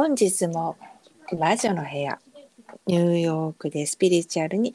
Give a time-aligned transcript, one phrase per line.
[0.00, 0.78] 本日も
[1.38, 2.18] 魔女の部屋
[2.86, 4.72] ニューヨークでスピリチュアルに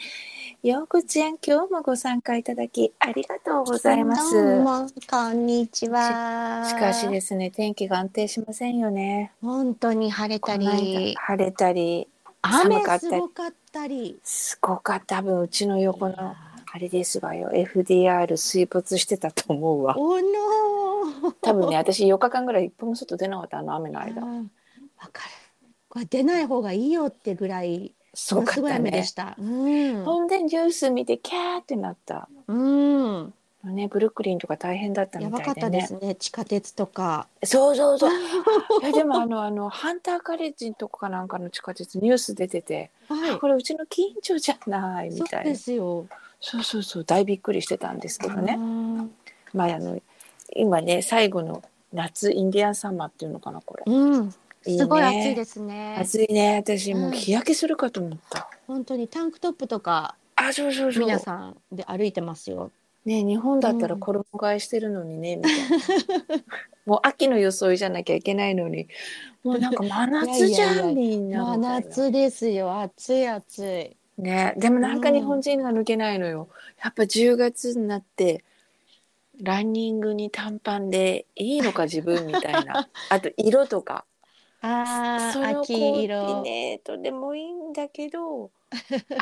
[0.62, 4.36] ようこちゃん今日もご参加いただきありがとうございます。
[4.36, 6.68] どうもこんにちは。
[6.70, 9.32] しかしですね天気が安定しませんよね。
[9.42, 12.08] 本当に晴れたり、晴れたり
[12.44, 13.10] 雨寒かったり。
[13.10, 14.20] すごかったり。
[14.24, 15.16] すごかった。
[15.16, 17.50] 多分うちの横のあれですわよ。
[17.52, 19.98] FDR 水没してたと思うわ。
[19.98, 24.04] おの 多分ね私4日間ぐらい一歩も外出なかったあの雨のー。
[24.14, 24.52] 間
[25.06, 25.30] わかる。
[25.90, 29.36] これ出ない方がいいよってぐらいすごかったすごい雨でねした。
[29.38, 30.04] うん。
[30.04, 33.34] ほんでニュース見てキャーってなったうん。
[33.64, 36.16] ねブルックリンとか大変だったみやばかったたいでねですね。
[36.16, 37.28] 地下鉄とか。
[37.44, 38.12] そうそうそう
[38.82, 45.12] いやでもあのあのハンターカレッジとかなんかの地下鉄ニュース出ててはこれうちの近所じゃないい。
[45.12, 46.08] そうでみたいなすよ。
[46.40, 49.10] そうそうそう大びっくりしてたんですけどねね。
[49.54, 50.00] まああの
[50.56, 54.34] 今ね最後の夏インディアンサマーっていうのかなこれうん。
[54.66, 54.80] いいね。
[54.80, 55.98] すごい暑いですね。
[56.00, 56.58] 暑いね。
[56.58, 57.12] 私もううん。
[57.12, 61.04] 日焼けするかと思った、本当にタンクトップとかあそうそうそう。
[61.04, 62.72] 皆さんで歩いてますよ。
[63.06, 64.00] ね日本だったらうん。
[64.00, 66.44] 衣替えしてるのにね、みたいな。
[66.86, 68.88] もう秋の装いじゃなきゃいけないのに。
[69.44, 72.82] もうなんか真夏じゃんいやいやいやみんな真みたいな夏ですよ。
[72.82, 73.98] 暑い暑い。
[74.18, 76.50] ねでもなんか日本人が抜けないのよ、
[76.84, 78.44] やっぱ10月になって
[79.42, 82.90] ランニングに短パンでいいのか自分みたいな。
[83.10, 84.06] あと色とか
[84.68, 86.42] ああ、そのコ秋ーディ色。
[86.44, 88.52] ネートでもいいんだけど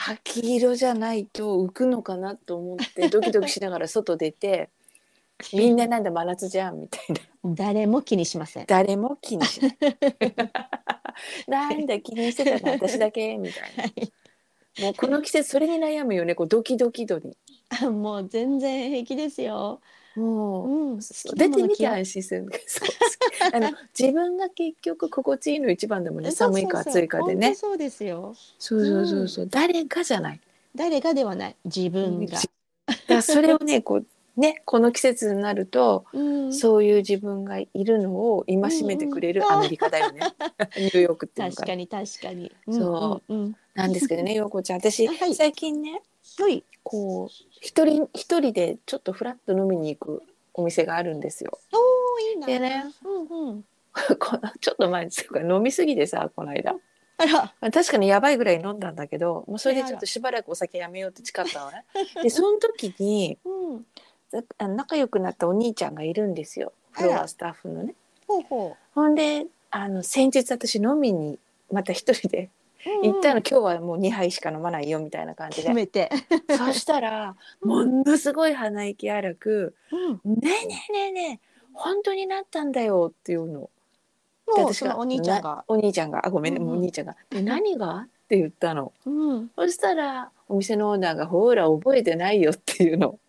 [0.09, 4.69] 秋色じゃないと浮くのかなと思って ドキドキしながら外出て
[5.53, 7.21] みんななんだ真夏じゃんみたいな。
[7.55, 8.65] 誰も気にしません。
[8.67, 9.77] 誰も気にしない。
[11.47, 12.73] なんだ気にしてたの？
[12.73, 13.37] 私だけ？
[13.37, 13.93] みたい
[14.77, 14.85] な。
[14.85, 17.37] もうこの季節それに悩むよねこうドキドキ度に。
[17.81, 19.81] もう全然平気ですよ。
[20.15, 20.99] もううん。
[20.99, 22.89] 出てみて着安心する そう
[23.53, 28.35] あの 自分が結局心地いいの一番でもね寒いか暑いかでねそうですよ。
[28.59, 30.39] そうそうそうそう誰かじゃない
[30.75, 31.55] 誰がではない。
[31.65, 32.39] 自分が。
[33.07, 36.53] だそれをねこうねこの季節になると、うん。
[36.53, 40.19] そういう自分がいるのを戒めてくれるアメリカだよね、
[40.77, 42.51] ニューヨークっていうのが確かに確かに。
[42.69, 43.55] そううんうんうん。
[43.73, 46.01] なんですけどね陽子ちゃん私、はい最近ね
[46.39, 46.63] はい。
[46.83, 47.27] こう
[47.61, 50.23] 一人一人でちょっとフラッと飲みに行く
[50.53, 51.57] お店があるんですよ。
[51.71, 51.77] お
[52.15, 52.47] おいいな。
[52.47, 52.85] でね。
[53.03, 53.65] うんうん。
[54.19, 56.75] このちょっと前ですよ飲みすぎてさこの間
[57.17, 57.33] あら。
[57.33, 61.85] まあ確かにやばいぐらい飲んだんだけどもうそれでちょっとしばらくお酒やめようって誓ったのね。
[62.21, 63.85] でその時に うん。
[64.75, 67.93] 仲良くなったお兄ちゃんがいるんですよフロアスタッフのね。
[68.27, 71.37] ほうほほんであの先日私飲みに
[71.71, 72.49] また一人でう。
[73.03, 75.63] 行ったの、今日はもう2杯しか飲まないよみたいな感じで。
[75.63, 76.09] 決めて。
[76.49, 80.35] そしたらものすごい鼻息荒くうん。
[80.39, 83.69] 「ねえねえねえねえ本当になったんだよ」っていうの。
[84.55, 85.65] でもうそのお兄ちゃんがな。
[85.67, 88.91] お兄ちゃんがあごめんね、うんうんもうお兄ちゃんが「で何が?」って言ったの。
[89.05, 89.51] うん。
[89.55, 93.19] そしたらお店のオーナーが「ほら覚えてないよ」っていうの。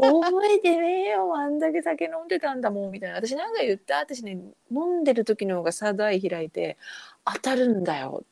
[0.00, 3.96] 覚えてねえよあんだけ酒飲んでたんだもんみたいな私なんか言った？
[3.98, 4.38] 私ね
[4.70, 6.76] 飲んでる時の方がサードアイ開いて
[7.24, 8.22] 当たるんだよ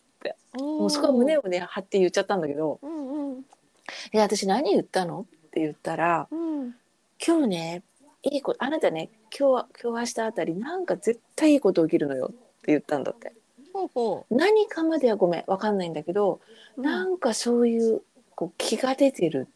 [0.56, 1.41] もうそこは胸を。
[1.44, 3.44] をね張って言っちゃったんだけどうんうん。
[4.12, 6.75] 「え私何言ったの?」って言ったらうん。
[7.25, 7.83] 「今日ね
[8.22, 13.33] いいことあなたね今日は今日明日あたりなんか絶対いいこと起きるのよ」って言ったんだって
[13.72, 16.41] ほうほ何かまではごめんわかんないんだけど、
[16.77, 16.81] う。
[16.81, 18.03] なんかそういう
[18.34, 19.49] こう気が出てる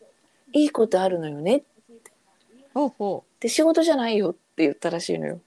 [0.52, 1.62] いいことあるのよね
[2.74, 5.40] ほうほで仕事じゃないよって言ったらしいのよ。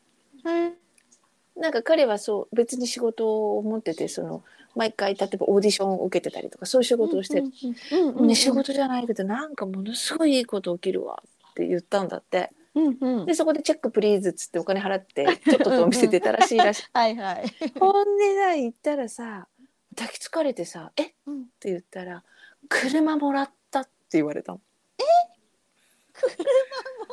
[1.55, 4.43] なんか彼はそう別に仕事を持っててその
[4.75, 7.41] 毎回例えばオーディションを受けてたりとかそういう仕事をして。
[7.41, 13.25] ね、仕事じゃないけどなんかものすごいいいこと起きるわって言ったんだってうんうん。
[13.25, 17.45] でそこで「チェックプリーズ」っつってお金払って ちょっととお店出たらしいらしい はいはい。
[17.79, 19.47] ほんでさ行ったらさ
[19.95, 21.03] 抱きつかれてさ「え？
[21.03, 21.45] っ?」てうん。
[21.63, 22.23] 言ったら
[22.69, 24.61] 「車もらった」って言われたの。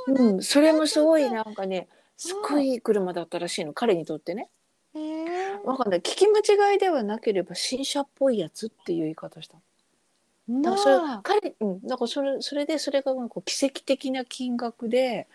[0.07, 4.49] うん、それもすごいなんかねすっごいいい車だったらしいの彼にとってね。
[5.61, 5.69] ええ。
[5.69, 9.57] わかんない聞き間違いではなければ新車っぽいやつっていう言い方した
[10.49, 11.21] のだからそれ、まあ。
[11.23, 15.27] 彼うんだからそれそれでそれがなんか奇跡的な金額で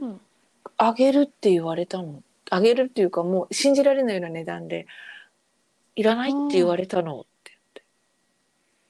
[0.00, 0.20] うん
[0.76, 4.86] あげるって言われたのあげるっていうかもう信じられないような値段で
[5.96, 7.34] いらないって言われたのって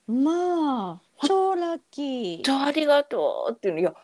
[0.06, 1.26] まあ。
[1.26, 2.64] 超ラッキー。
[2.64, 3.94] ありがとうっていうのいや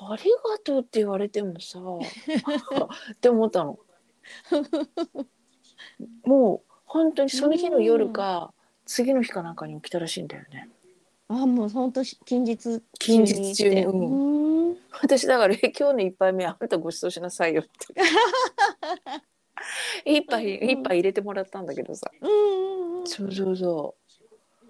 [0.00, 1.80] ありがとうって言われてもさ
[3.12, 3.78] って思ったの
[6.24, 8.52] もう本当にその日の夜か
[8.86, 10.68] 次の日かなんかに起きたらしいんだよね。
[11.28, 13.94] あ、もう本当近日近日中にうう
[14.70, 14.70] ん。
[14.72, 14.76] ん。
[15.02, 17.70] 私だからえ「今日の一杯目あなたご馳走しなさいよ」って。
[20.10, 20.70] 一杯うん。
[20.70, 22.10] 一杯入れてもらったんだけどさ。
[22.20, 22.30] うん。
[22.30, 23.56] うんうんそうそう。
[23.56, 23.94] そ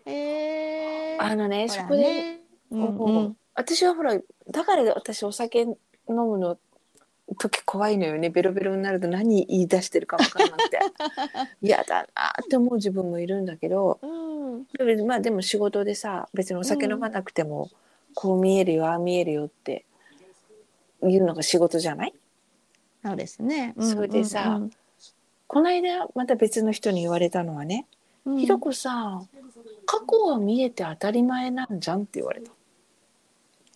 [0.06, 1.16] うえ。
[1.18, 2.40] ーあのねそこで、ね
[2.70, 3.36] うんうん。
[3.54, 4.18] 私はほら
[4.50, 5.76] だから私お酒飲
[6.08, 6.58] むの
[7.36, 8.30] 時怖いのよね。
[8.30, 10.78] ベロベロになると何言い出してるか分からなくて。
[11.62, 13.98] 嫌だなって思う自分もいるんだけど。
[14.02, 15.06] うん。
[15.06, 17.68] まあでも仕事でさ別にお酒飲まなくても、
[18.14, 19.84] こう見えるよああ見えるよって
[21.02, 22.14] いうのが仕事じゃない？
[23.04, 23.74] そうですね。
[23.78, 24.60] それでさ
[25.46, 27.86] この間また別の人に言われたのはね
[28.24, 28.32] うん。
[28.34, 29.22] うんひろこさ
[29.86, 32.50] 過去は見えて当たり前なんじゃんって言われた。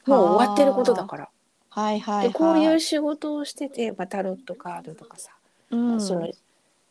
[0.07, 1.29] もう終わってることだから
[1.75, 2.29] はいはいはい。
[2.29, 5.31] でこういう仕事をしてて、まあ、タロットカードとかさ、
[5.71, 6.31] うん、その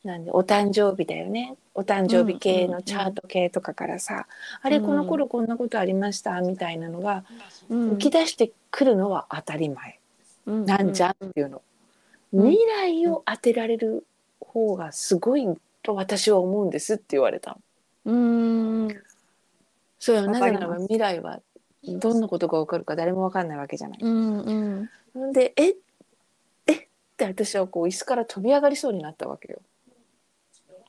[0.03, 1.55] なんでお誕生日だよね。
[1.75, 4.25] お誕生日系のチャート系とかからさ、
[4.61, 7.23] あれうんこの頃こんなことありましたみたいなのが
[7.69, 7.91] うん。
[7.91, 9.99] 浮き出してくるのは当たり前。
[10.47, 11.61] なんじゃんっていうの、
[12.33, 12.49] うん。
[12.49, 14.07] 未来を当てられる
[14.39, 15.47] 方がすごい
[15.83, 17.57] と私は思うんですって言われたの。
[18.05, 18.85] うん。
[18.85, 18.97] うん。
[19.99, 21.39] それはなぜなら未来は
[21.83, 23.99] どんなことが起こるか誰もわかんないわけじゃない。
[24.01, 25.33] うんうん。
[25.33, 25.75] でえ
[26.67, 26.87] えっ
[27.17, 29.59] て私はこう椅子から飛び上がりそうになったわけよ。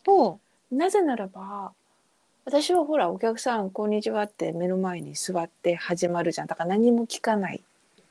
[0.04, 0.38] ほ
[0.70, 1.72] なぜならば
[2.44, 7.60] 私はほらお客さん「こんにちは」って目の前に座って始まるじゃんだから何も聞かない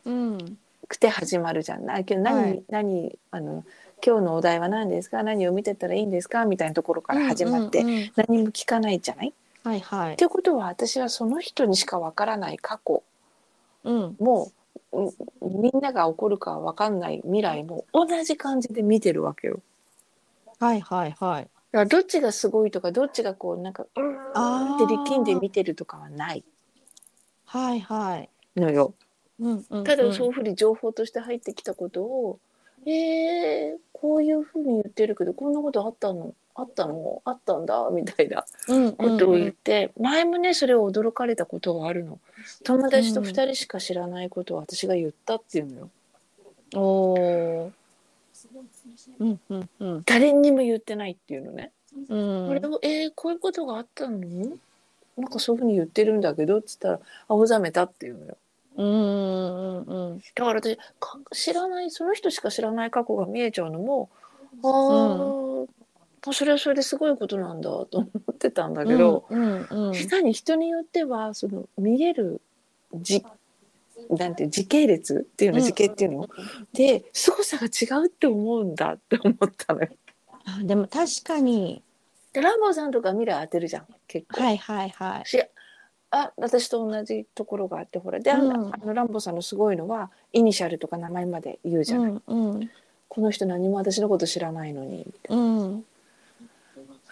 [0.05, 0.09] う。
[0.09, 0.57] うん。
[0.87, 1.85] くて始まるじゃん。
[1.85, 3.63] なけど何、はい何あの
[4.03, 5.21] 今日のお題は何ですか？
[5.21, 6.45] 何を見てたらいいんですか？
[6.45, 7.83] みたいなところから始まって、
[8.15, 9.29] 何も聞かないじゃない？
[9.29, 9.31] っ
[9.63, 10.17] はいはい。
[10.17, 13.03] てことは私はその人にしかわからない過去
[13.83, 14.15] うん。
[14.19, 14.51] も
[14.91, 15.11] う
[15.41, 19.59] みんなが起こるかわかんない未来も同じ感じで見てるわけよ。
[20.59, 21.43] はいはいはい。
[21.43, 26.43] だからどっちがすごいとかどっちがこうなんかうーんって力んで見てるとかはない
[27.45, 28.29] はいはい。
[28.59, 28.93] のよ。
[29.39, 29.83] うんうん。
[29.83, 32.39] ただそういうふうに情報として入ってきたことを、
[32.85, 36.33] えー、こういうふうに言ってるけどこんなことあったの？
[36.55, 37.21] あったの？
[37.25, 37.89] あったんだ？
[37.91, 42.19] みたいなうんことを言って、前もねそれを驚かれたことがあるの。
[42.63, 45.89] 友達と2人しか知らないことを私が言ったっていうのよ。
[46.75, 46.79] お
[47.13, 47.71] お。
[49.19, 50.03] うんうんうん。
[50.05, 51.71] 誰にも言ってないっていうのね、
[52.09, 52.47] うん。
[52.47, 54.19] これをえー、こういうことがあったの？
[55.17, 58.37] なんかそういうふうに言ってるんだけどっつったら青ざめたっていうのよ。
[58.77, 64.09] うんうんうんだから私か知らないその人しか知らない過去が見えちゃうのも
[64.63, 65.67] あー、
[66.25, 72.41] まあそれはそれですごいことなんだと思ってたんだけど、うんうん下に人によってはその見える
[72.93, 73.23] じ
[74.09, 75.63] なんていう時系列っていうのうん。
[75.63, 76.29] 時系っていうの、
[76.73, 79.87] で凄さが違うって思うんだって思ったのよ。
[80.45, 81.81] あでも確かに。
[82.33, 84.43] でランボーさんとか未来当てるじゃん結構。
[84.43, 85.27] はいはいはい。
[85.27, 85.41] し
[86.11, 88.73] あ私と同じところがあってほらで、あのうん。
[88.73, 92.69] あのランボーさんのすごいのはイニシャルとか名前まで言うじゃない、うんうん。
[93.07, 95.85] この人何も私のこと知らないのにうん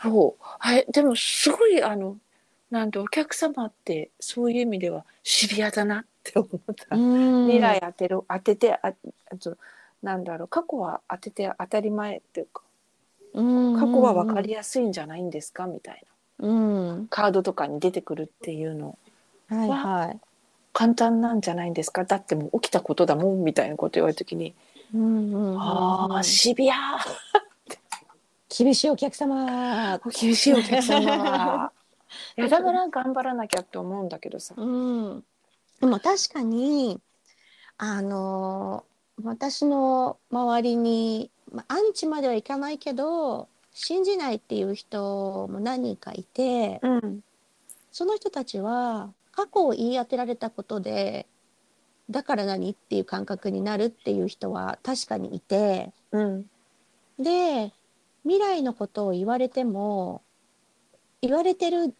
[0.01, 0.43] そう。
[0.59, 2.17] はいでもすごいあの
[2.71, 7.45] なんてお客様ってそういう意味ではシビアだなって思った、うん。
[7.47, 8.93] 未来当てる当ててああ
[9.37, 9.57] と
[10.03, 12.61] なんだろう過去は当てて当たり前っていうか
[13.33, 16.03] 過去は分かりやすいんじゃないんですかみたい
[16.39, 16.47] な。
[16.47, 16.53] う
[17.01, 17.07] ん。
[17.09, 18.97] カードとかに出てくるっていうの。
[19.49, 20.19] はいはい。
[20.71, 22.05] 簡単なんじゃないんですか？
[22.05, 24.53] だってもう起きたことだもんみたいなこと言われた時に、
[24.93, 26.75] うんうんうんああシビア
[28.49, 29.99] 厳しいお客様。
[30.19, 31.71] 厳しいお客様
[32.37, 35.23] いやだから頑張らなきゃって思うんだけどさうん。
[35.79, 36.99] でも確かに
[37.77, 38.83] あの
[39.23, 47.23] 私の周りに、まあ、アンチまではいかないけど信じないっていう人も何人かいてうん
[47.91, 51.27] その人たちは過去を言い当てられたことで
[52.09, 56.49] だから何っていう感覚になるっていう人は確かにいてうん
[57.17, 57.71] で
[58.23, 60.21] 未来のことを言われても
[61.21, 61.93] 言われてる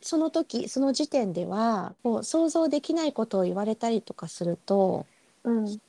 [0.00, 5.06] その時その時点ではこう想像できないことを言われたりとかすると
[5.44, 5.80] うん。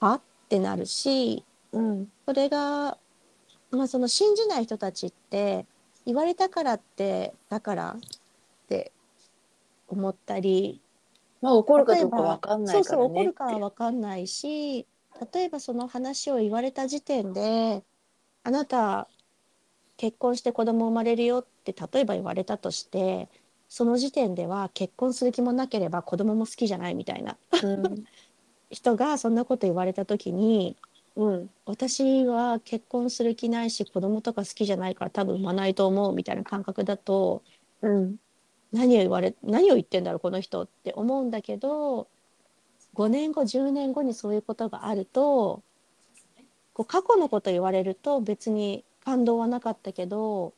[0.00, 0.14] は？
[0.14, 2.08] ってなるしうん。
[2.26, 2.98] それが、
[3.70, 5.66] まあ、その信じない人たちって
[6.06, 8.00] 言われたからってだからっ
[8.68, 8.92] て
[9.88, 10.80] 思ったり
[11.40, 14.86] まあ怒るかどうか例えばわかんなそうそういからね怒るかは分かんないし
[15.32, 17.84] 例えばその話を言われた時点で
[18.42, 19.08] あなた
[20.00, 23.28] 結婚して子供生まれるよって例えば言われたとして
[23.68, 27.36] その時点では結婚する気もなければ子供も好きじゃないみたいな。
[27.62, 28.04] うん。
[28.70, 30.76] 人がそんなこと言われた時に
[31.16, 37.42] うん私は結婚する気ないし子供とか好きじゃないから多分産まないと思うみたいな感覚だと
[37.82, 38.16] うん。
[38.72, 42.08] 何を言われ何を言ってんだろうこの人って思うんだけど
[42.94, 45.62] 5年後10年後にそういうことがあると
[46.72, 50.52] こう過去のこと言われると別に感動はなかったけど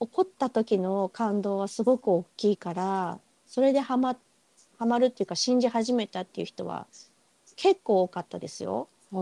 [0.00, 4.16] 怒った時の感動はすごく大きいからそれでハマ
[4.78, 6.86] ハマるっていうか信じ始めたっていう人は
[7.56, 8.88] 結構多かったですよ。
[9.10, 9.16] 過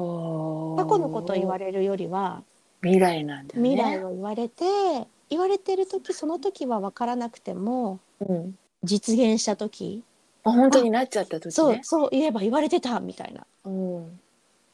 [0.84, 2.42] 過去のことを言われるよりは
[2.82, 3.70] 未来なんだよね。
[3.70, 4.64] 未来を言われて
[5.30, 8.58] 言われてる時その時は分からなくてもうん。
[8.82, 10.02] 実現した時
[10.42, 11.50] あ本当になっちゃった時ね。
[11.52, 14.20] そうそう言えば言われてたみたいなうん。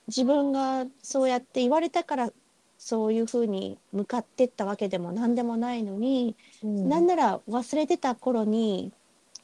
[0.09, 2.33] 自分がそうやって言われたから
[2.83, 6.35] そういうふうに向かってったわけでも何でもないのに、
[6.65, 8.91] うんなんなら忘れてた頃に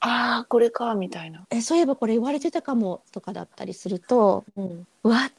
[0.01, 1.45] ああこれかみたいな。
[1.51, 4.87] えそういえばこれ言われてたかもとかだったりするとうん。
[5.05, 5.31] うわ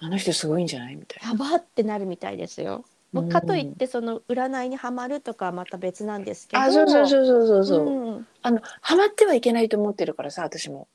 [0.00, 1.30] あの人すごいんじゃないみたいな。
[1.30, 2.84] やばってなるみたいですよ。
[3.12, 7.86] まあうんかといってその占いにはまるとかはまた別なんですけどあそうそうそうそうそうそう。
[7.86, 10.88] うんあのハマってはいけないと思ってるからさ私も。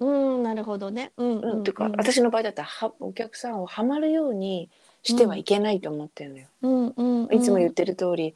[0.00, 0.06] う
[0.38, 1.12] ん、なるほどね。
[1.16, 4.70] うん、うん、ていうかうん、私の場合だったらはお客さんをハマるように
[5.08, 6.46] してはいけないと思ってるのよ。
[6.62, 8.34] うん、うん、うんいつも言ってる通り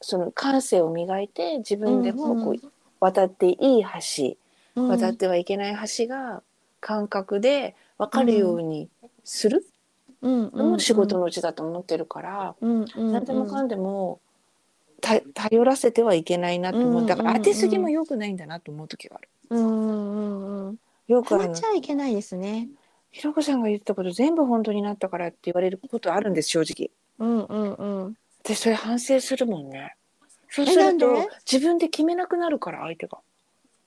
[0.00, 2.60] その感性を磨いて自分でもこう、うん
[3.00, 4.36] 渡っていい橋
[4.76, 6.42] うん渡ってはいけない橋が
[6.80, 8.88] 感覚で分かるように
[9.24, 9.66] する
[10.22, 14.20] うん、のも仕事のうちだと思ってるから、うん、うん、何でもかんでも
[15.02, 19.28] た頼らせてはいけないなと思うだから当てすぎも良くないんだなと思う時がある。
[19.50, 20.76] うん、うん、うん。
[21.08, 22.68] よくあっちゃいけないですね。
[23.14, 26.90] ひろこさんが言ったこと全部本当になったからって言われることあるんです正直。
[27.20, 28.14] うん、うん、うん。
[28.42, 29.94] でそれ反省するもんね。
[30.50, 33.18] そうすると自分で決めなくなるから相手が。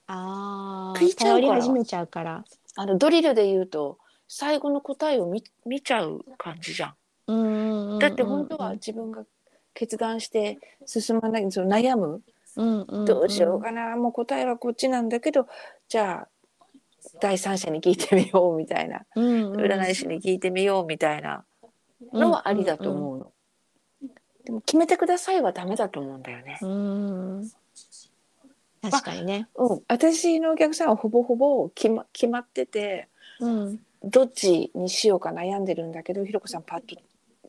[0.07, 2.45] ああ、聞いちゃうから始めちゃうから。
[2.77, 3.97] あのドリルで言うと
[4.29, 6.93] 最後の答えを見見ちゃう感じじゃん。
[7.27, 7.99] うん、うん、うん。
[7.99, 9.25] だって本当は自分が
[9.73, 12.21] 決断して進まないその悩む
[12.55, 15.47] うん、うん、どうしようかな、もう答えはこっちなんだけど
[15.89, 16.27] じゃあ
[17.19, 19.61] 第三者に聞いてみようみたいなうん、うん。
[19.61, 21.43] 占い師に聞いてみようみたいな
[22.13, 23.31] のはありだと思うの。
[24.45, 26.59] でも決めてくださいはダメだと思うんだよね。
[26.61, 27.39] うん。
[27.39, 27.51] うん。
[28.81, 29.47] 確かにね。
[29.55, 33.09] うん、私のお客さんはほぼほぼ決ま決まってて
[33.39, 33.79] うん。
[34.03, 36.95] どっちにしようか悩んでるんだけどひろこさんパッと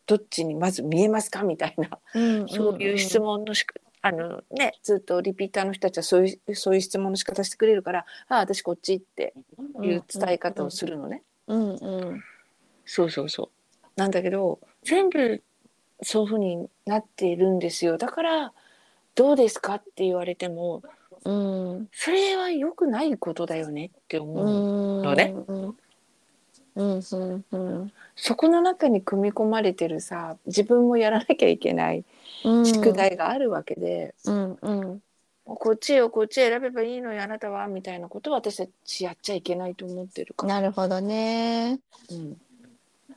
[0.07, 3.75] どっちにまず見えますかみたいなうん、そういう質問のしか、
[4.09, 9.35] あのねずっとリピーターの人たちはそういうそういう質問の仕方してくれるからああ私こっちって
[9.83, 12.25] いう伝え方をするのね、うん、うん。
[12.87, 15.43] そうそうそうなんだけど全部
[16.03, 18.53] そういうふうになっているんですよだから
[19.15, 20.83] どうですかって言われても
[21.25, 21.89] うん。
[21.93, 25.03] それは良くないことだよねって思う、うん。
[25.03, 25.77] のねうん。
[26.79, 27.93] うん、うん、うん。
[28.15, 32.05] そこの中に組み込まれてるさ自分もやらなきゃいけない
[32.45, 32.67] うん。
[32.67, 35.03] 宿題があるわけで、うん、うん。
[35.45, 41.81] こっちよこっち選べばいいのよあなたはみたいなことは私たちやっちゃいけないと思ってるから、なるほどね。
[42.11, 42.37] うん、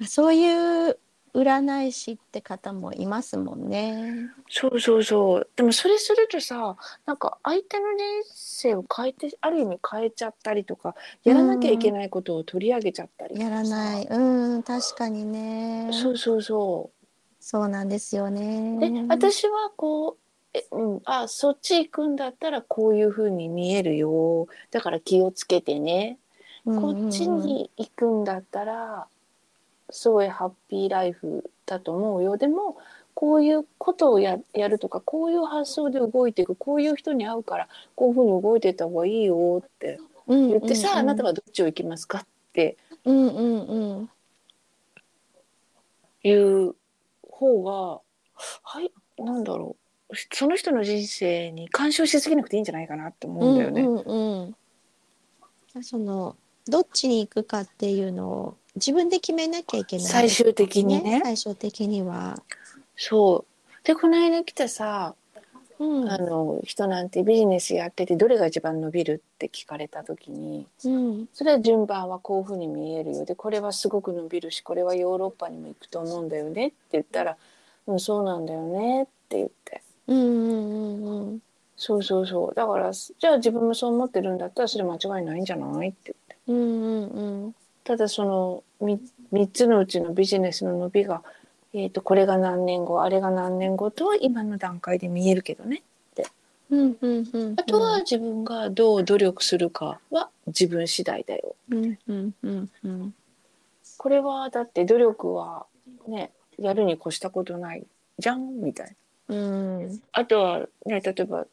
[0.07, 0.97] そういう
[1.33, 4.29] 占い師って方もいますもんね。
[4.49, 5.49] そうそうそう。
[5.55, 14.05] でもそれするとさなんか相手の人生を変えてある意味変えちゃったりとかやらなきゃいけないことを取り上げちゃったりとかやらさない。
[14.05, 15.89] うん、確かにね。
[15.93, 17.05] そうそうそう。
[17.39, 18.77] そうなんですよね。
[18.79, 20.21] で私はこう
[20.53, 24.47] え、うん、あそっち行くんだったらこういう風に見えるよ。
[24.69, 26.19] だから気をつけてね、
[26.65, 29.07] こっちに行くんだったら
[29.91, 32.37] すごいハッピーライフだと思うよ。
[32.37, 32.77] でも
[33.13, 44.09] こういうことをややるとかこういう発想で動いていくこういう人に会うからこういう風に動いていった方がいいよって言言ってさ、あなたはどっちを行きますかってうんうんうん
[46.23, 46.75] いう
[47.29, 48.01] 方が
[48.63, 49.81] はいなんだろう。
[50.33, 53.81] その人の人生に干渉しすぎなくていいんじゃないかなって思うんだよね。
[53.81, 54.55] うんうん
[55.75, 56.35] うん、その
[56.67, 61.21] どっちに行くかっていうのを自分で決めなきゃいけない、最終的にね。
[61.23, 62.41] 最終的には。
[62.95, 63.85] そう。
[63.85, 65.15] でこの間来たさ、
[65.79, 66.09] うん。
[66.09, 71.27] あの人なんてビジネスやっててどれが一番伸びるって聞かれた時にうん。
[71.33, 73.25] それは順番はこういうふうに見えるよ。
[73.25, 77.37] でこれはすごく伸びるしこれはヨーロッパにも行くと思うんだよねって言ったら
[77.87, 79.81] 「うんそうなんだよね」って言って。
[80.07, 81.41] うんうんうん。
[81.75, 82.53] そうそうそう。
[82.53, 86.37] だからじゃあ自分もそう思ってるんだったらそれ間違いないんじゃないって言って。
[86.47, 87.55] うんうんうん
[87.91, 88.99] ただその 3,
[89.33, 91.23] 三つのうちのビジネスの伸びが、
[91.73, 95.83] えー、とこれが何年後あれが何年後とは今の段階で見えるけどね。
[96.69, 101.53] うんうんうんあとは自分がどう努力するかは自分次第だよ。
[101.69, 103.13] うんうんうんうん。
[103.97, 105.65] これはだって努力は
[106.07, 107.85] ねやるに越したことない
[108.19, 108.95] じゃんみたい
[109.27, 109.35] な。
[109.35, 110.01] うん。
[110.13, 111.45] あとはね例えば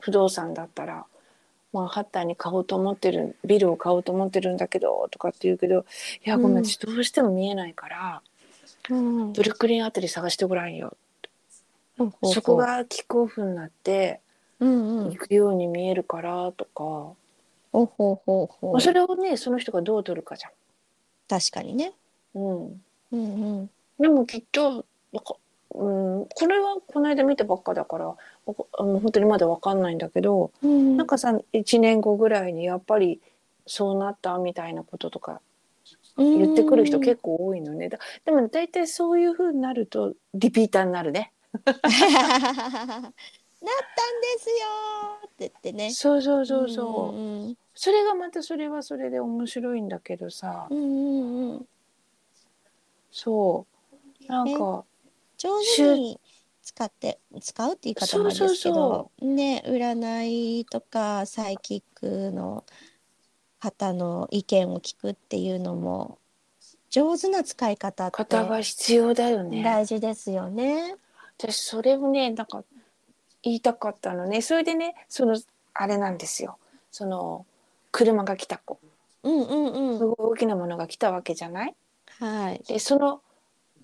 [0.00, 1.06] 不動産だったら
[1.72, 5.84] マンハッタンに買おうと思ってるビルを買おうと思ってるんだけどとかって言うけど
[6.24, 6.64] いやごめんうん。
[6.64, 8.22] 私どうしても見えないから、
[8.90, 9.32] うん。
[9.32, 10.96] ブルックリンあたり探してごらんよ。
[11.98, 12.34] ほうほうほう。
[12.34, 14.20] そこがキックオフになって
[14.60, 15.10] うんうん。
[15.10, 17.16] 行くように見えるからとか、ほ
[17.72, 18.46] うほうほう。
[18.46, 20.44] ほそれをねその人がどう取るかじ
[21.28, 21.92] 確かにね。
[22.34, 22.42] ゃん。
[22.42, 23.24] うん、うん
[23.60, 23.70] うん。
[23.98, 24.84] でもきっと
[25.82, 28.14] うん、これはこの間見たばっかだから
[28.46, 33.20] 本当にまだわかんないんだけど、うんなんかさ1年後ぐらいにやっぱり
[33.66, 35.40] そうなったみたいなこととか
[36.16, 37.88] 言ってくる人結構多いのね。
[37.88, 41.32] だでも大体そういう風になるとリピーターになるね。
[41.64, 43.12] なったんで
[44.38, 45.90] すよーって言ってね。
[45.90, 47.16] そうそうそうそう。
[47.16, 51.66] うんそれがまたそれはそれで面白いんだけどさ、うんうんうん。
[53.10, 53.66] そ
[54.20, 54.84] うなんか
[55.42, 56.20] 上手に
[56.62, 60.24] 使って使うって言い方もあれですけどね占
[60.60, 62.64] いとかサイキックの
[63.58, 66.18] 方の意見を聞くっていうのも
[66.90, 69.64] 上手な使い方って方が必要だよね。
[69.64, 70.94] 大事ですよね。
[71.38, 72.62] 私それをねなんか
[73.42, 74.42] 言いたかったのね。
[74.42, 75.36] それでねその
[75.74, 76.58] あれなんですよ。
[76.92, 77.46] その
[77.90, 78.78] 車が来た子
[79.24, 79.98] うんうんうん。
[79.98, 81.74] すごい大きなものが来たわけじゃない？
[82.20, 82.62] はい。
[82.68, 83.22] でその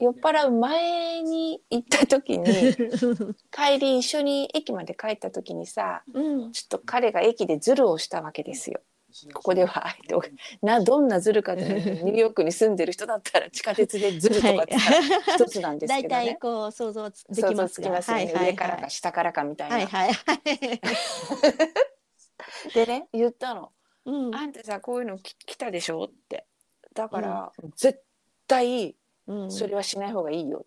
[0.01, 2.45] 酔っ払う前に行った時に
[3.51, 6.53] 帰り一緒に駅まで帰った時にさうん。
[6.53, 8.81] ちょっと彼が駅でズルをしたわけですよ。
[9.33, 9.87] ここでは
[10.61, 14.93] などんなズルかというとニューヨークに住んでる人だったら地下鉄でズルとかってさ
[15.35, 16.37] 一つなんです大けどね体。
[16.37, 18.03] こう想像つできますね、はい
[18.33, 19.77] はい上からか下からかみたいな。
[19.77, 20.41] はいはいはい。
[22.75, 23.73] でね言ったの
[24.05, 26.47] うん「あんたさこういうのき来たでしょ?」って
[26.95, 28.03] だから、絶
[28.47, 28.95] 対うん
[29.49, 30.65] それはしない方がいいよ、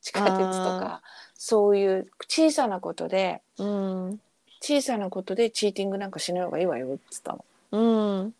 [0.00, 1.02] 地下鉄とか
[1.34, 4.20] そういう小さなことでうん。
[4.60, 7.44] 小さなことでチーティングなんかしない方がいいわよっつったの。
[7.72, 7.78] う
[8.24, 8.34] ん。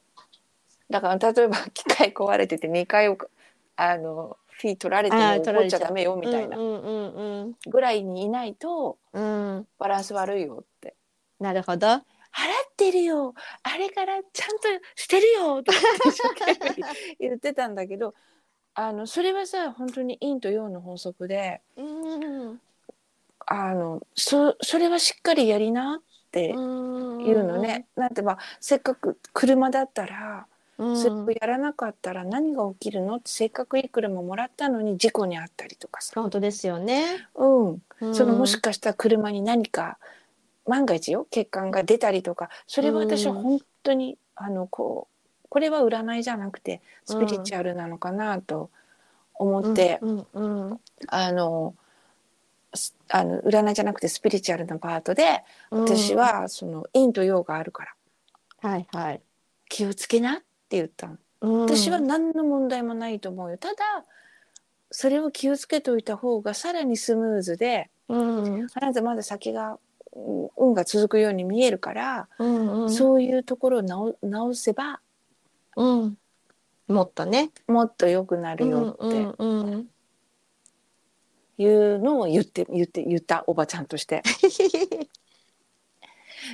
[0.90, 3.18] だから例えば機械壊れてて2回を
[3.76, 10.94] あのフィー取られても怒っれちゃダメよみたいなぐらいにいないとバランス悪いよって。
[11.38, 11.86] なるほど。
[11.86, 12.02] 払っ
[12.76, 13.34] てるよ。
[13.62, 16.82] あれからちゃんとしてるよとかって
[17.20, 18.14] 言ってたんだけど
[18.78, 22.60] あのそれはさ本当に陰と陽の法則でうん
[23.46, 27.86] あのそそれはしっかりやりなってうん言うのね。
[27.96, 30.46] なんてまあせっかく車だったら
[30.78, 30.96] うん。
[30.96, 37.28] それをやらなかったら何が起きるのってせっかくいい車もらったのに事故に遭ったりとかさ、本当ですよね。
[37.34, 39.98] うん、うんそのもしかしたら車に何か
[40.66, 45.15] 万が一よ血管が出たりとかそれは私は本当に、あのこう
[45.48, 48.70] これは占いじゃなくてスピリチュアルなのかなと
[49.34, 51.74] 思って、うんうんあの
[52.74, 57.84] すあの占いじゃなくてスピリチュアルなパートでうん私はその陰と陽があるか
[58.62, 59.20] らはいはい。
[59.68, 61.16] 気をつけなって言ったの。
[61.40, 63.58] うん私は何の問題もないと思うよ。
[63.58, 64.04] ただ
[64.90, 69.78] それを気をつけておいた方がさらにスムーズでうんあなたまだ先が
[70.14, 75.00] うん運が続くように見えるから、うんうんそういうところを直直せば
[75.76, 76.18] うん。
[76.88, 77.50] もっとね。
[77.66, 79.34] もっと良くなるようんって。
[79.38, 79.88] うんうん。
[81.58, 84.22] いうのを言って言って言ったおばちゃんとして。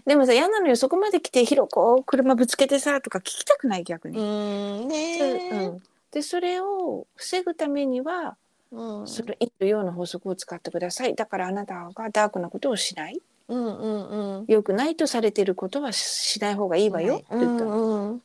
[0.07, 0.77] でもさ嫌なのよ。
[0.77, 4.19] そこまで来てひろこ車ぶつけてさとか聞きたくない逆に。
[4.19, 4.85] うん。
[4.85, 8.37] うねん、でそれを防ぐためには
[8.71, 9.07] うん。
[9.07, 11.15] その陰と陽の法則を使ってください。
[11.15, 13.21] だからあなたがダークなことをしない。
[13.49, 14.45] うんうんうん。
[14.49, 17.17] 良くないとされてることはししない方がいいわよ。
[17.17, 18.23] って言ったの、うんうん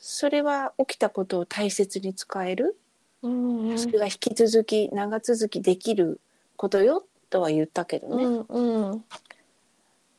[0.00, 2.76] それは起きたことを大切に使える？
[3.22, 3.78] うんうん。
[3.78, 6.20] それが引き続き長続きできる
[6.56, 8.40] ことよとは言ったけどね、うん
[8.90, 9.04] うん。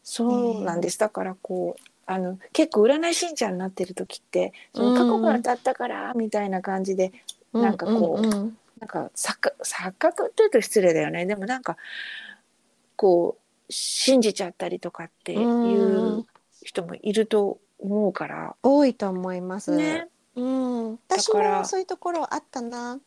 [0.04, 1.00] そうなんです。
[1.00, 7.12] だからこうあの結構占い信者になってる時ってその過去が当たったからみたいな感じで
[7.52, 11.26] なんかこううんなんか錯覚錯覚って言うと失礼だよね。
[11.26, 11.78] でもなんか
[12.96, 16.26] こう信じちゃったりとかっていう
[16.62, 19.76] 人もいると思うから、多いと思います。
[19.76, 20.92] ねうん。
[21.10, 23.00] 私もそういうところあったな。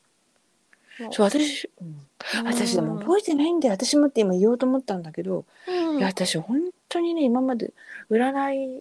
[1.11, 2.07] そう私、うん
[2.45, 7.75] 私でも覚えてないんだよ私もって今言おうと思ったんだけど、うんいや私本当にね今まで
[8.11, 8.81] 占い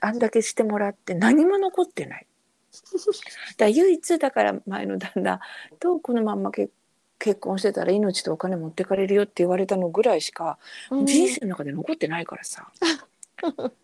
[0.00, 2.26] あんだけしてもらって何も残ってない。
[2.72, 5.40] だから唯一だから前の旦那
[5.78, 6.72] とこのまんま結
[7.18, 10.58] 結婚してたら命とお金持ってかれるよって言われたのぐらいしか、
[10.90, 12.70] うん人生の中で残ってないからさ。
[13.40, 13.48] で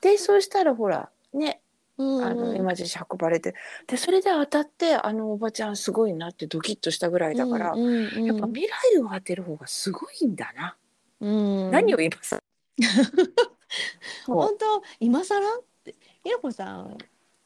[0.00, 1.60] でそうしたらほらね
[1.98, 3.54] うんあの今印運ばれて
[3.86, 8.24] でそれで当たってあのおばちゃんすごいなってドキッとしたぐらいだから、うんうんうん。
[8.24, 10.76] やっぱ未来を当てる方がすごいんだな。
[11.20, 11.70] うん。
[11.70, 12.40] 何を今さ
[14.26, 15.58] 本当今更？
[15.58, 16.98] ってひろこさん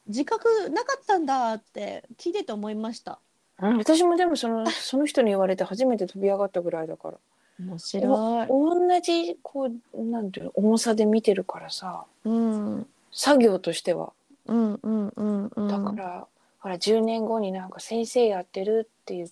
[0.07, 3.19] 自覚なかったんだって聞いてて思いました。
[3.61, 7.17] うん私もでもそのその人に言われて初めて飛び上がったぐらいだから
[7.59, 8.47] 面白い。
[8.49, 14.11] お同じこうなんていうの重さで見てるからさうん作業としては
[14.47, 15.67] うんうんうんうん。
[15.67, 16.27] だから、
[16.59, 19.29] ほら10年後になんか先生やってるって言っ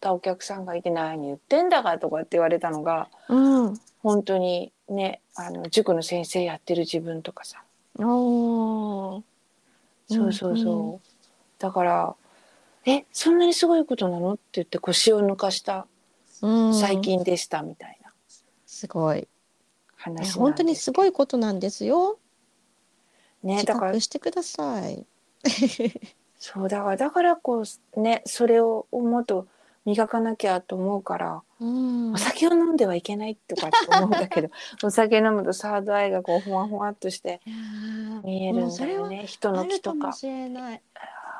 [0.00, 3.80] たお客さんがいて何言ってんだかとかって言われたのがうん。
[4.02, 7.62] 本当にねあの塾の先生やってる自分とかさ
[7.98, 9.22] おー
[10.08, 11.00] そうそうそう、うんう
[11.58, 12.14] だから
[12.84, 15.86] 「えそんなにすごいことなの?」って言って腰を抜かした
[16.44, 18.12] うん最近でしたみたいな
[18.66, 19.20] すごい。
[19.20, 19.28] い
[19.96, 22.18] 話なんですや本当にすごいことなんですよ。
[23.42, 25.06] 自ねだから覚してください。
[26.38, 27.62] そうだからだからこ
[27.96, 29.46] うねそれをもっと
[29.86, 34.50] 磨かなきゃと思うから、うんお酒を飲んではいけないとかって思うんだけど
[34.82, 37.40] お酒飲むとサードアイがこうほわほわっとして
[38.22, 39.96] 見えるんだよね人あの気とか。
[39.96, 40.82] るかもしれない。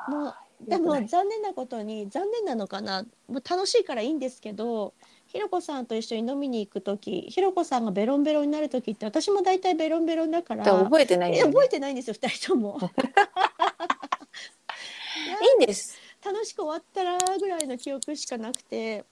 [0.07, 3.03] もうでも残念なことに残念なのかな。
[3.27, 4.93] もう楽しいからいいんですけど
[5.27, 12.79] ひろこさんと一緒に飲みに行く時ひろこさんがベロンベロンになる時って私も大体ベロンベロンだから覚えてないね、え覚えてないんですよ二人とも。
[15.59, 15.97] いいんです。
[16.23, 19.05] 楽しく終わったらぐらいの記憶しかなくて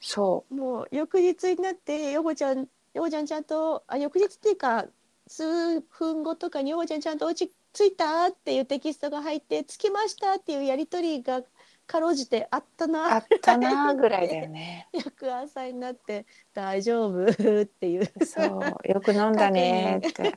[0.00, 2.66] そもう翌日になってよこちゃんよ
[3.02, 4.86] こちゃんちゃんとあ翌日っていうか
[5.26, 11.42] 数分後とかによこちゃんちゃんとお家着いたっていうテキストが入って着きましたっていうやり取りが
[11.86, 13.14] かろうじてあったうな。
[13.14, 14.88] あったな ぐらいだよね。
[14.92, 17.24] 翌朝になって大丈夫
[17.62, 18.24] っていう。
[18.24, 20.34] そうよく飲んだねって。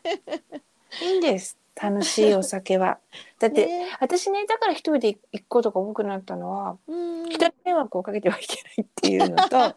[1.01, 2.99] いいんです楽しいお酒は。
[3.39, 3.97] だって、ね。
[3.99, 7.29] 私ねだから一人で行くことが多くなったのはうん。
[7.29, 9.75] 人に迷惑をかけてはいけないっていうのと。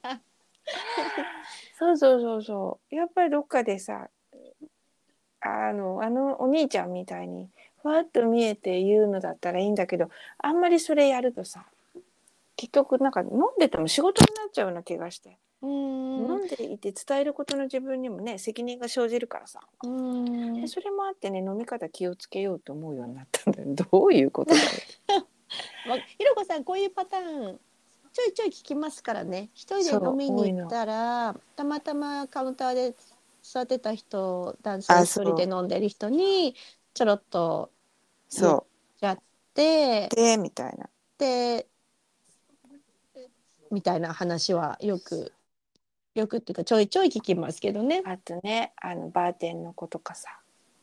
[1.76, 2.94] そうそうそうそう。
[2.94, 4.08] やっぱりどっかでさ
[5.44, 7.48] あのあのお兄ちゃんみたいに
[7.82, 11.66] ふわっと見えて言うのだったらいいんだけどあんまりそれやるとさ
[12.56, 15.70] 結局なんか飲んでても仕事になっちゃうような気がして、うん。
[15.70, 19.60] 飲んでいて伝えることの自分にもね責任が生じるからさ。
[19.82, 20.60] うん。
[20.60, 23.68] でそれもあってね飲み方気をつけようと思うようになったんだよ。
[23.90, 24.66] どういうことだよ。
[25.88, 27.60] まひろこさんこういうパターン
[28.12, 29.50] ちょいちょい聞きますからね。
[29.54, 32.94] 一人で飲みに行ったらたまたまカウンターで
[33.44, 36.56] 座ってた人男性一人で飲んでる人に
[36.94, 37.70] ちょろっと
[38.30, 38.66] そ
[39.00, 39.18] やっ
[39.52, 40.88] てうでみたいな。
[41.18, 41.66] で
[43.70, 45.32] みたいな話はよく
[46.14, 48.02] よくっていうかちょいちょい聞きますけどね。
[48.06, 50.38] あとねあのバーテンの子とかさ。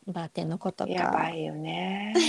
[0.08, 0.92] バーテンのことか。
[0.92, 2.14] やばいよね。
[2.18, 2.22] い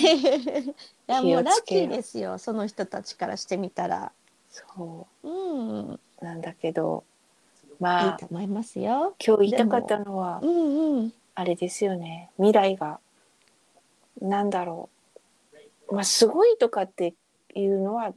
[1.07, 4.13] や気もうラッキーですよその人たちからしてみたら。
[4.49, 5.29] そう。
[5.29, 7.12] ん、うなんだけどい
[7.83, 9.15] まあいと思いますよ。
[9.25, 11.13] 今日言いたかったのはうんうん。
[11.35, 13.01] あれですよね未来が
[14.21, 14.89] なんだろ
[15.89, 17.15] うまあすごいとかって
[17.55, 18.13] いうのは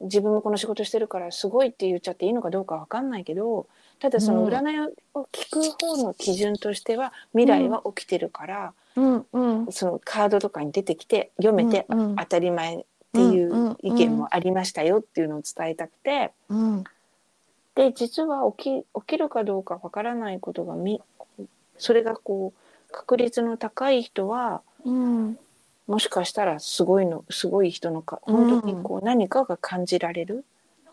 [0.00, 3.66] 自分もこの仕事してるからすごいって言っちゃっていいのかどうかわかんないけど
[3.98, 9.72] ただそのうん占いを聞く方の基準としては未来は起きてるから、うんうん。
[9.72, 16.84] そのカードとかに出てきて読めてうんうん当たり前っていう意見もありましたよっていうのを伝えたくてうん
[17.76, 21.00] で実は起き起きるかどうかわからないことがみ
[21.78, 25.38] それがこう確率の高い人はうん
[25.86, 30.44] もしかしたらすごいのすごい人のかうん本当にこう何かが感じられる、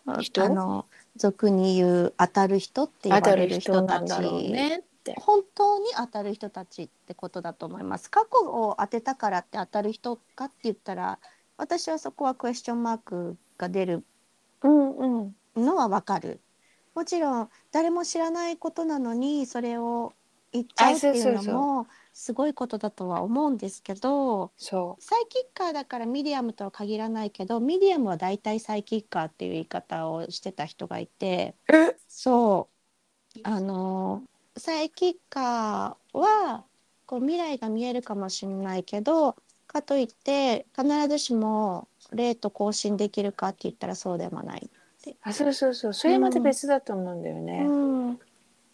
[0.06, 5.16] あ人あの俗に言う当たる人って言当たわれるる人人たちなんだろうねって。
[5.18, 8.12] 本当に当たる人たちってことだと思います。
[8.12, 11.18] 過去を当てたからって当たる人かって言ったら
[11.58, 14.04] 私はそこはクエスチョンマークが出る
[14.62, 16.40] うんうんのはわかる。
[16.96, 20.14] もちろん誰も知らないことなのにそれを
[20.52, 31.56] 言っちゃうっていうのもすごいことだとは思うんですけどそサイキッカーだからミディアムとは限らないけどミディアムは大体サイキッカーっていう言い方をしてた人がいて
[32.08, 32.74] そう。
[33.44, 34.22] あの
[34.58, 36.64] サイキッカーは
[37.08, 44.70] こう未来が見えるかもしれないけどかといって必ずしも霊と交信できるかって言ったらそうでもない。
[45.22, 45.94] あそうそうそう。
[45.94, 47.66] それまた別だと思うんだよね。
[47.68, 48.24] うん、だ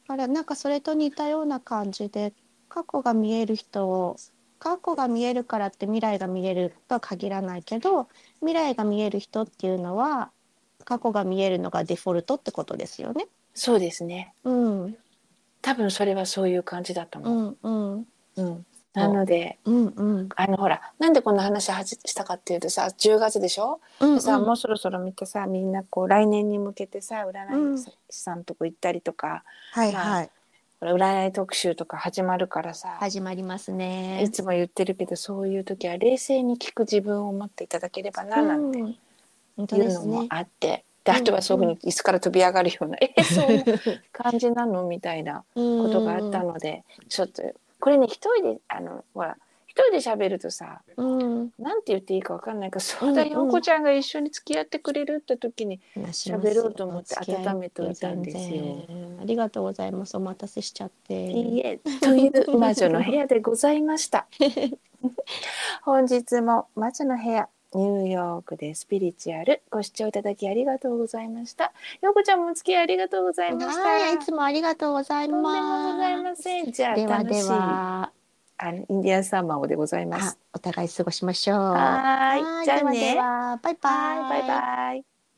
[0.07, 2.33] からなんかそれと似たような感じで
[2.67, 4.17] 過去が見える人を
[4.59, 10.31] 過去が見えるからって未来が見えるとは限らないけど未来が見える人っていうのは
[10.85, 13.27] 過去が見えるのがデフォルトってことですよね。
[13.53, 14.33] そうですね。
[14.43, 14.97] うん。
[15.61, 17.23] 多分それはそういう感じだとう。
[17.27, 17.69] 思う。
[17.69, 18.07] んうん。
[18.37, 20.29] うんなのでうんうん。
[20.35, 27.35] あのほらなんでこんな話したかっていうとさ10月でしょ、うんでさもうそろそろ見てさみんなこう来年に向けてさうん。
[27.35, 30.31] 占い師さんとこ行ったりとか、はいまあはい
[30.79, 34.29] ほら占い特集とか始まるからさ、始まりますいね。
[34.31, 38.95] つも言ってるけどそういう時は冷静に聞く自分を持っていただければななんてうんい
[39.65, 40.05] うの。
[40.05, 43.65] もあって、であとはそういうふうに椅子から飛び上がるような、えそういう
[44.13, 44.83] 感じなの？
[44.83, 47.43] みたいなこことがあったので、ちょっと
[47.79, 49.37] これね一人であのほら
[49.67, 60.15] 一人で喋るとさうん、なんて言っていいかわかんないからそうだうんうんようこちゃんが一緒に付き合ってくれるって時に喋ろうと思って温めておいたんですよありがとうございます。
[60.15, 61.29] お待たせしちゃって。
[61.31, 64.27] いいえという魔女の部屋でございました。
[65.83, 71.71] 本日も魔女の部屋ニューヨークでスピリチュアルご視聴いただきありがとうございました。
[72.01, 73.83] ようこちゃんもお付き合いありがとうございました。
[73.83, 75.93] はい、いつもありがとうございとんでも。
[75.93, 76.71] ございません。
[76.71, 78.11] じゃあではで楽しいは、
[78.57, 80.39] あのインディアンサマーをでございまあす。
[80.53, 81.57] お互い過ごしましょう。
[81.57, 83.93] はーいじゃあねではではバイバイ。
[83.93, 85.08] はいバイバイ。